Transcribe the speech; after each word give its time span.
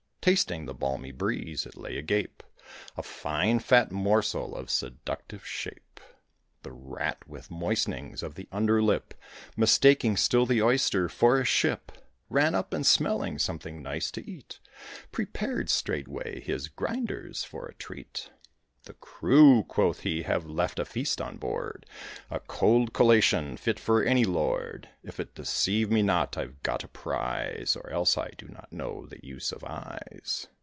Tasting 0.23 0.67
the 0.67 0.75
balmy 0.75 1.11
breeze, 1.11 1.65
it 1.65 1.75
lay 1.75 1.97
agape, 1.97 2.43
A 2.95 3.01
fine 3.01 3.57
fat 3.57 3.91
morsel 3.91 4.55
of 4.55 4.69
seductive 4.69 5.43
shape. 5.43 5.99
The 6.61 6.71
Rat, 6.71 7.27
with 7.27 7.49
moistenings 7.49 8.21
of 8.21 8.35
the 8.35 8.47
under 8.51 8.83
lip 8.83 9.15
(Mistaking 9.57 10.15
still 10.17 10.45
the 10.45 10.61
Oyster 10.61 11.09
for 11.09 11.41
a 11.41 11.43
ship), 11.43 11.91
Ran 12.29 12.53
up, 12.53 12.71
and, 12.71 12.85
smelling 12.85 13.39
something 13.39 13.81
nice 13.81 14.11
to 14.11 14.29
eat, 14.29 14.59
Prepared, 15.11 15.71
straightway, 15.71 16.39
his 16.41 16.67
grinders 16.67 17.43
for 17.43 17.65
a 17.65 17.73
treat. 17.73 18.29
"The 18.85 18.93
crew," 18.95 19.61
quoth 19.65 19.99
he, 19.99 20.23
"have 20.23 20.47
left 20.47 20.79
a 20.79 20.85
feast 20.85 21.21
on 21.21 21.37
board, 21.37 21.85
A 22.31 22.39
cold 22.39 22.93
collation, 22.93 23.55
fit 23.55 23.79
for 23.79 24.01
any 24.03 24.25
lord; 24.25 24.89
If 25.03 25.19
it 25.19 25.35
deceive 25.35 25.91
me 25.91 26.01
not, 26.01 26.35
I've 26.35 26.63
got 26.63 26.83
a 26.83 26.87
prize, 26.87 27.75
Or 27.79 27.91
else 27.91 28.17
I 28.17 28.31
do 28.39 28.47
not 28.47 28.73
know 28.73 29.05
the 29.05 29.23
use 29.23 29.51
of 29.51 29.63
eyes." 29.63 30.47